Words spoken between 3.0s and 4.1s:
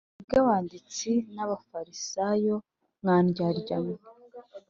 mwa ndyarya mwe